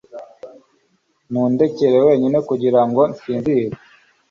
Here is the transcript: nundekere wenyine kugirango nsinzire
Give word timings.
nundekere 1.29 1.97
wenyine 2.07 2.37
kugirango 2.49 3.01
nsinzire 3.11 3.75